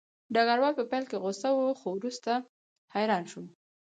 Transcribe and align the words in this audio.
ډګروال 0.33 0.73
په 0.79 0.83
پیل 0.91 1.03
کې 1.09 1.17
غوسه 1.23 1.49
و 1.53 1.59
خو 1.79 1.87
وروسته 1.97 2.31
حیران 2.93 3.23
شو 3.31 3.41